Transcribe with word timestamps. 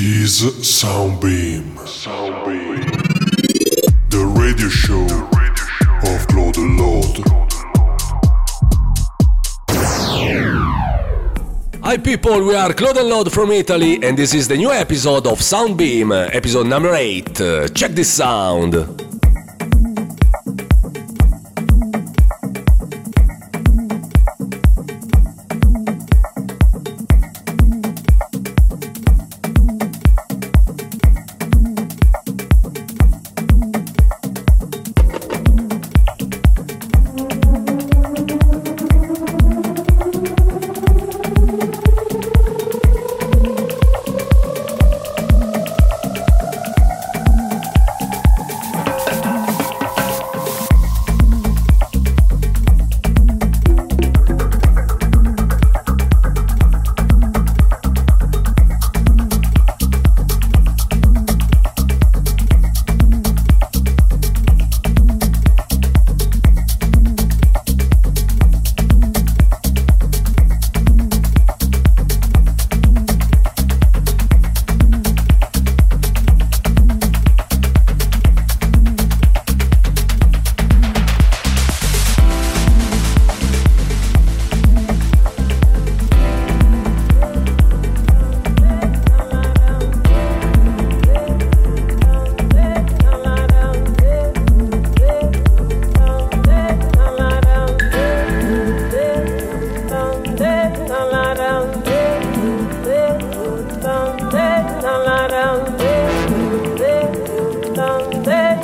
is 0.00 0.42
Soundbeam. 0.62 1.74
Soundbeam. 1.78 2.84
The 4.10 4.24
radio 4.38 4.68
show 4.68 5.02
of 5.02 6.26
Klod 6.28 6.56
Lodd. 6.78 7.18
Hi 11.82 11.96
people, 11.96 12.44
we 12.46 12.54
are 12.54 12.72
Klod 12.74 12.96
and 12.96 13.08
Lodd 13.08 13.32
from 13.32 13.50
Italy 13.50 13.98
and 14.04 14.16
this 14.16 14.34
is 14.34 14.46
the 14.46 14.56
new 14.56 14.70
episode 14.70 15.26
of 15.26 15.40
Soundbeam, 15.40 16.12
episode 16.32 16.68
number 16.68 16.94
8. 16.94 17.40
Uh, 17.40 17.68
check 17.68 17.90
this 17.90 18.12
sound. 18.12 19.17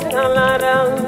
Alarang 0.03 1.04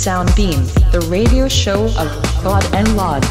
Soundbeam, 0.00 0.64
the 0.92 1.00
radio 1.10 1.46
show 1.46 1.84
of 1.84 2.08
God 2.42 2.64
and 2.74 2.96
Lodd. 2.96 3.22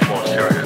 much 0.00 0.08
more 0.08 0.26
serious. 0.26 0.65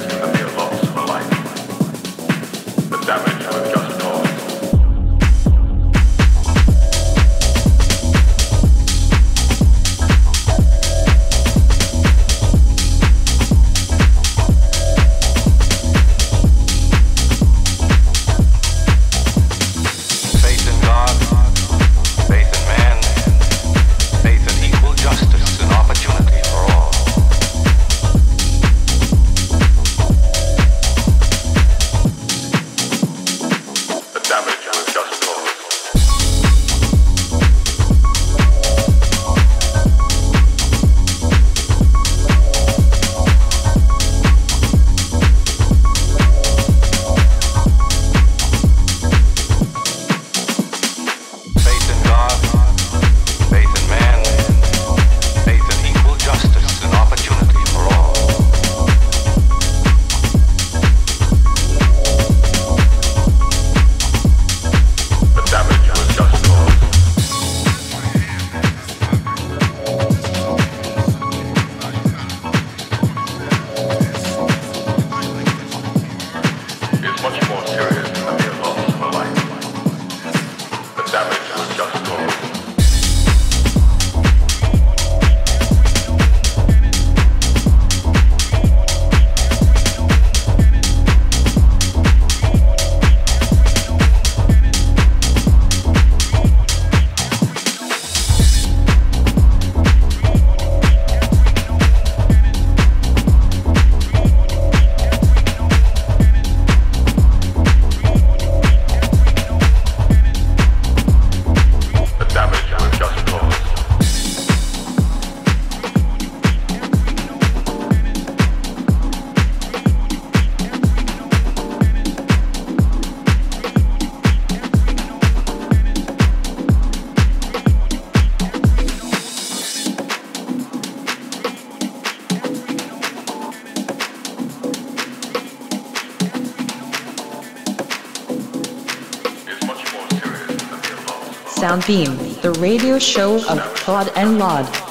Soundbeam, 141.81 142.41
the 142.41 142.51
radio 142.59 142.99
show 142.99 143.37
of 143.37 143.59
Klod 143.75 144.11
and 144.15 144.37
Lodd. 144.37 144.90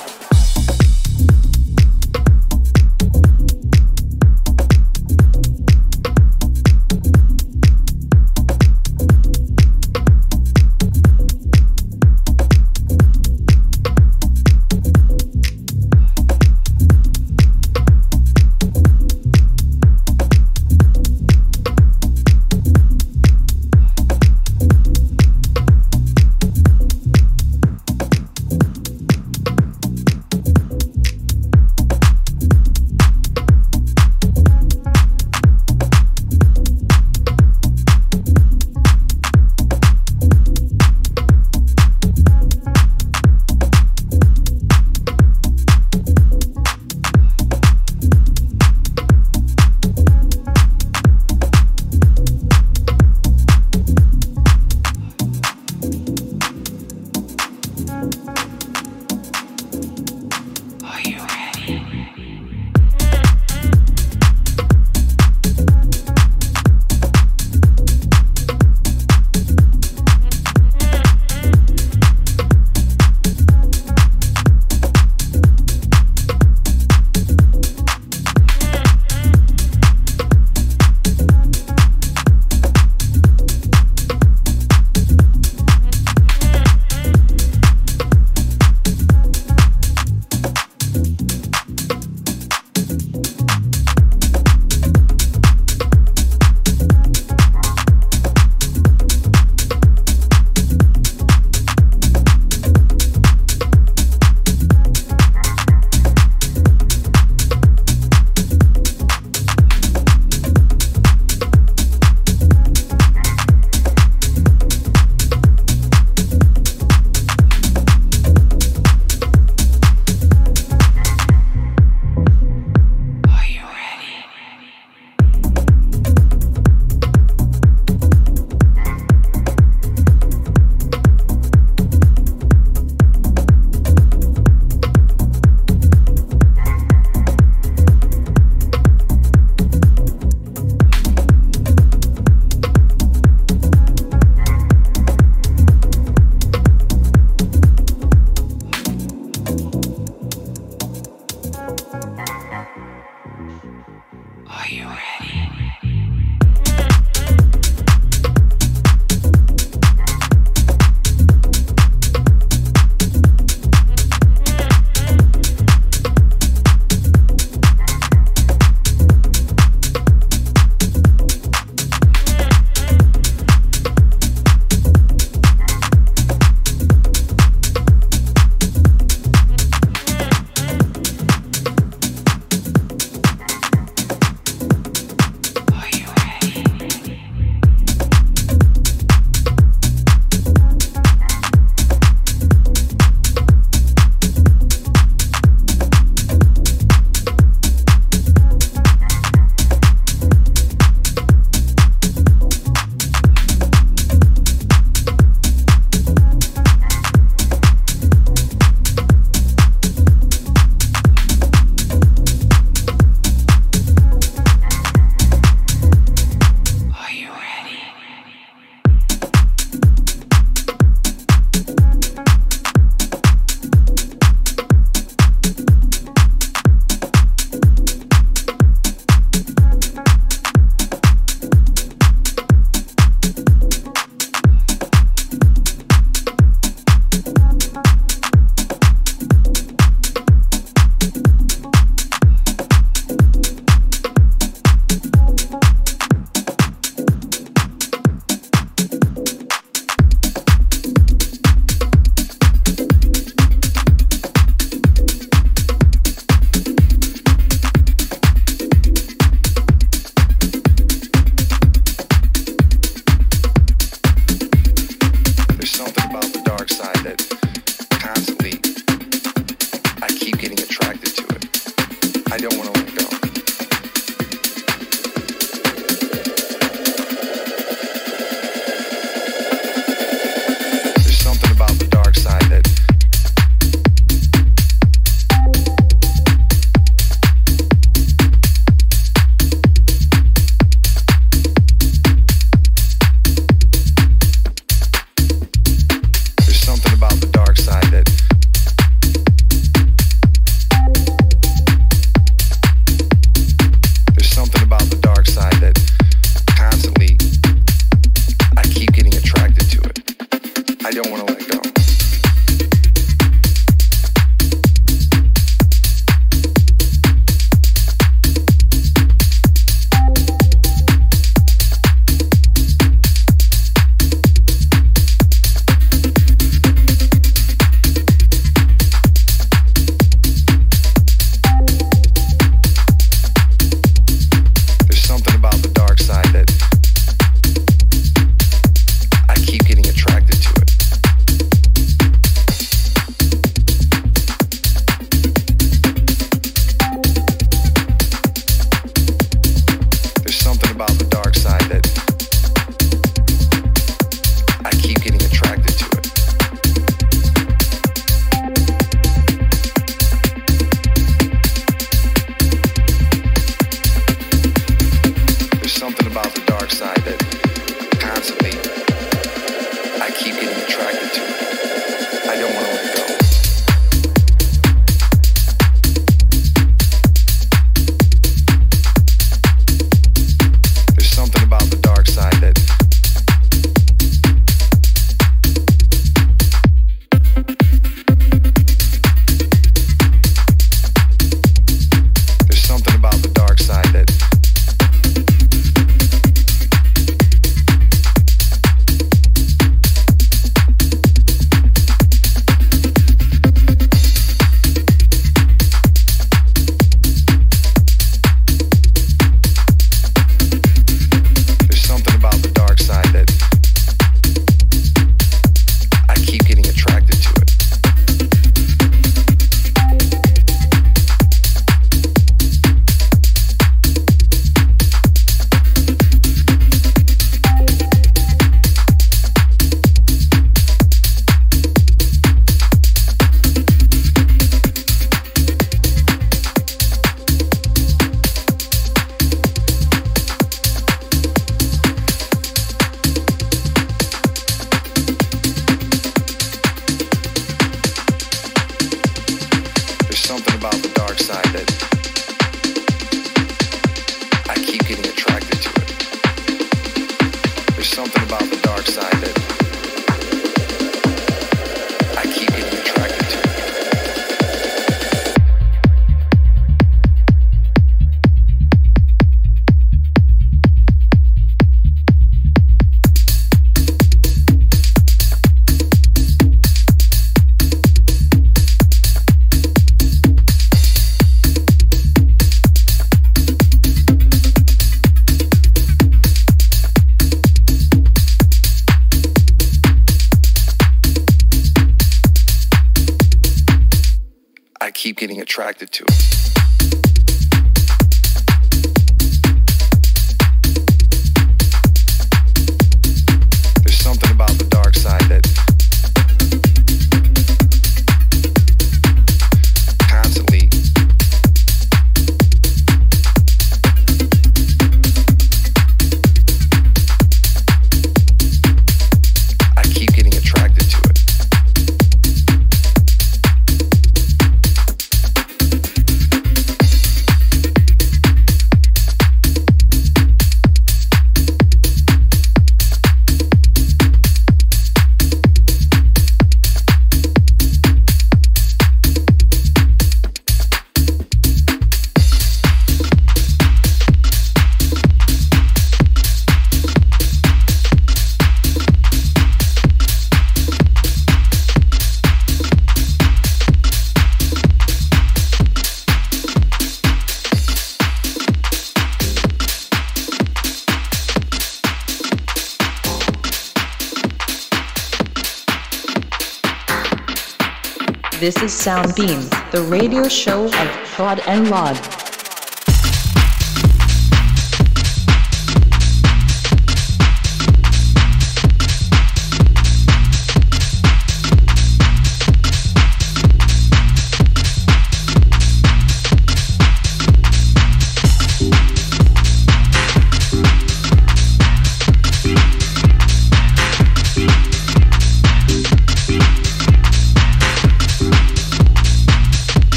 This 568.41 568.57
is 568.63 568.73
Soundbeam, 568.73 569.71
the 569.71 569.83
radio 569.83 570.27
show 570.27 570.65
of 570.65 570.73
Klod 570.73 571.47
and 571.47 571.69
Lodd. 571.69 572.20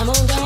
This 0.00 0.39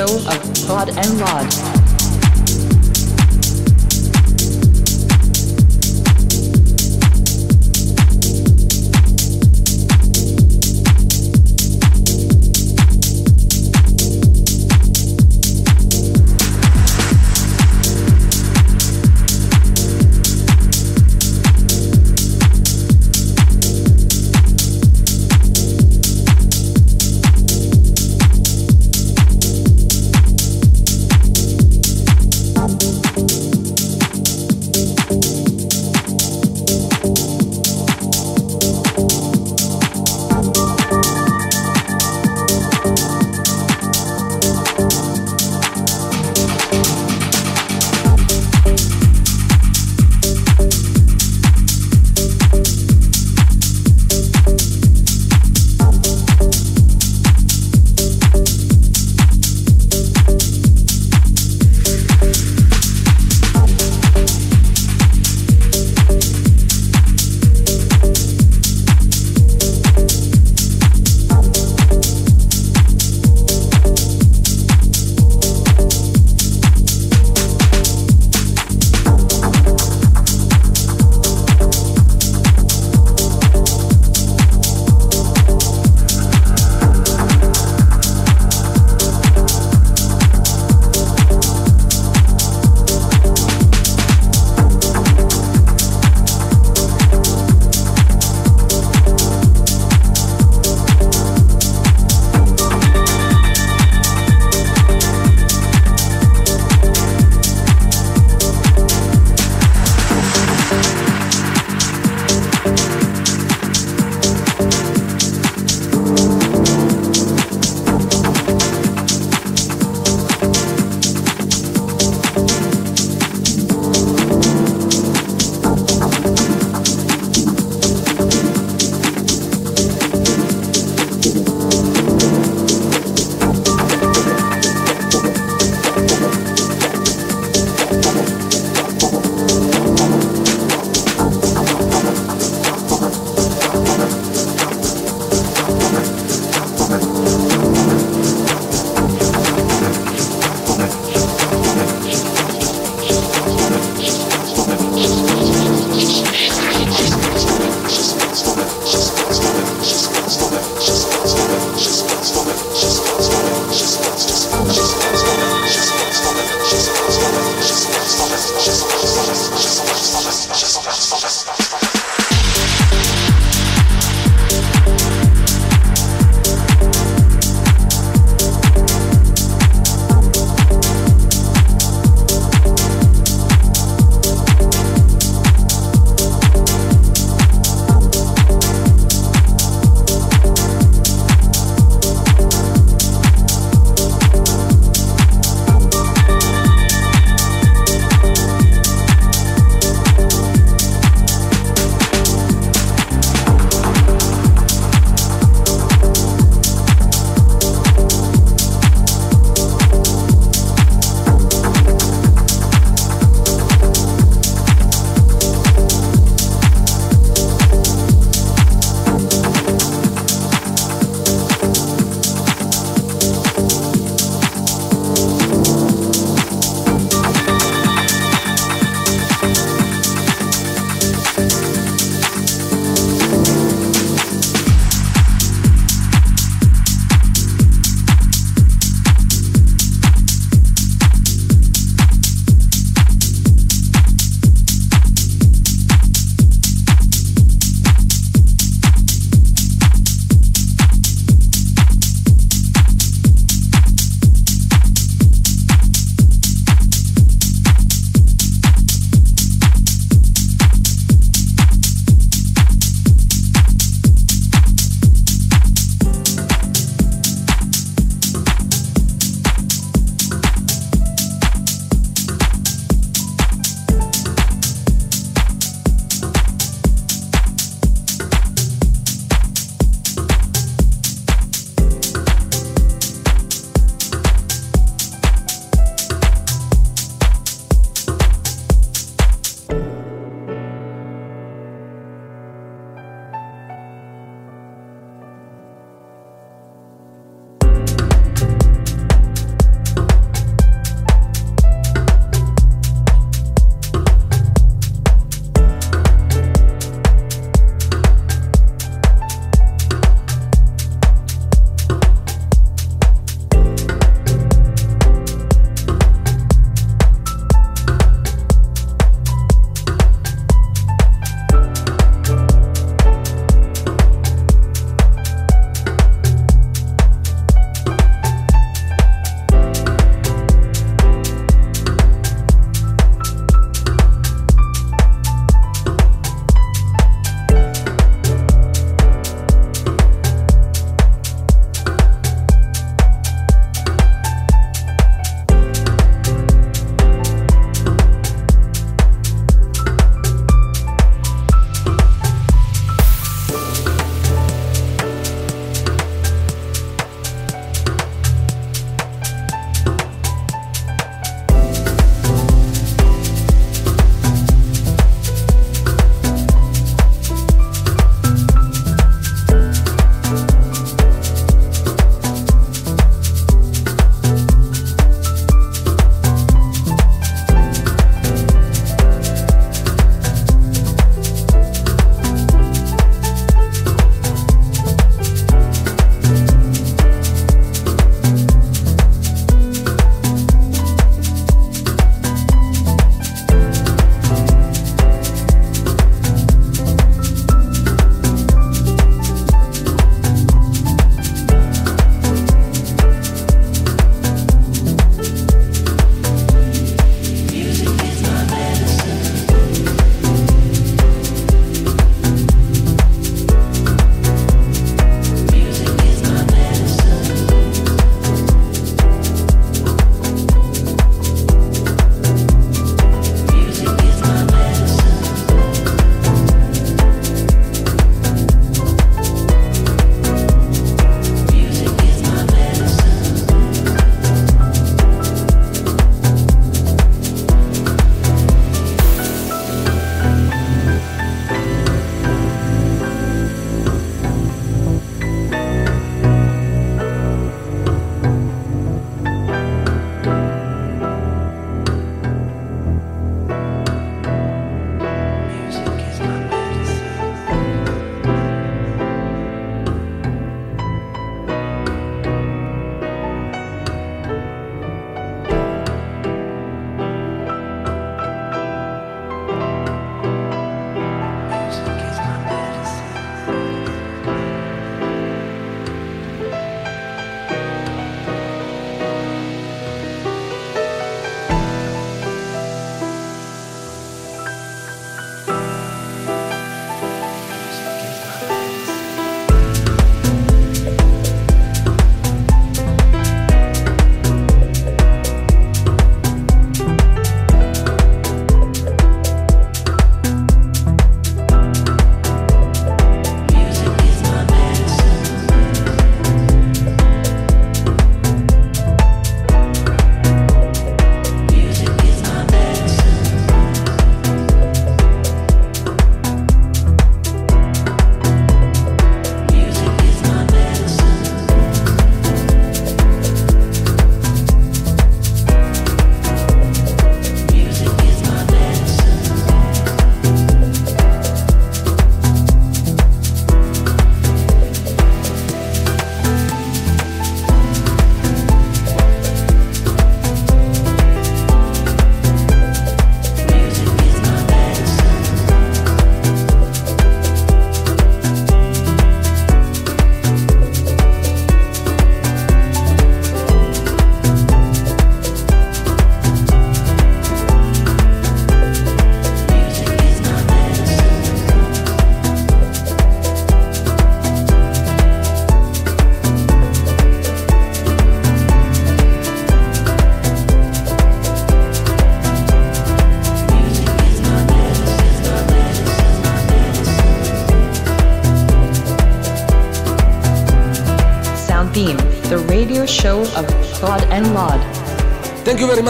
radio 0.00 0.29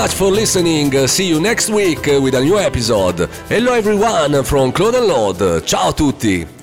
much 0.01 0.14
for 0.14 0.30
listening. 0.30 0.90
See 1.07 1.28
you 1.28 1.42
next 1.42 1.68
week 1.68 2.07
with 2.07 2.34
a 2.34 2.40
new 2.40 2.59
episode. 2.59 3.28
Hello 3.51 3.74
everyone 3.74 4.42
from 4.44 4.72
Claude 4.72 4.94
and 4.94 5.07
Lord. 5.07 5.66
Ciao 5.66 5.90
a 5.90 5.92
tutti. 5.92 6.59